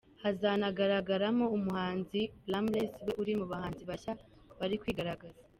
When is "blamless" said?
2.45-2.91